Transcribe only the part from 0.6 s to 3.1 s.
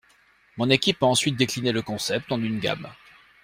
équipe a ensuite décliné le concept en une gamme.